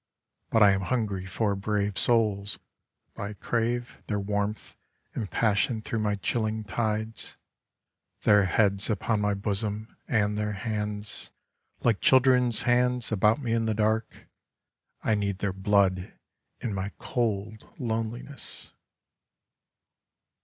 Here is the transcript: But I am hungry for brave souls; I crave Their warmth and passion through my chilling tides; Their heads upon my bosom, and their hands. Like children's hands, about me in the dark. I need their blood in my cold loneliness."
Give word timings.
But 0.49 0.63
I 0.63 0.71
am 0.71 0.81
hungry 0.81 1.27
for 1.27 1.55
brave 1.55 1.95
souls; 1.95 2.57
I 3.15 3.33
crave 3.33 3.99
Their 4.07 4.19
warmth 4.19 4.73
and 5.13 5.29
passion 5.29 5.83
through 5.83 5.99
my 5.99 6.15
chilling 6.15 6.63
tides; 6.63 7.37
Their 8.23 8.45
heads 8.45 8.89
upon 8.89 9.21
my 9.21 9.35
bosom, 9.35 9.95
and 10.07 10.39
their 10.39 10.53
hands. 10.53 11.29
Like 11.81 12.01
children's 12.01 12.63
hands, 12.63 13.11
about 13.11 13.43
me 13.43 13.53
in 13.53 13.65
the 13.65 13.75
dark. 13.75 14.25
I 15.03 15.13
need 15.13 15.37
their 15.37 15.53
blood 15.53 16.11
in 16.59 16.73
my 16.73 16.93
cold 16.97 17.69
loneliness." 17.77 18.71